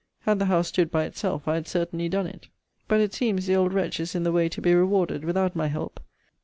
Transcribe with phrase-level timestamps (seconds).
[0.21, 2.47] Had the house stood by itself, I had certainly done it.
[2.87, 5.67] But, it seems, the old wretch is in the way to be rewarded, without my
[5.67, 5.99] help.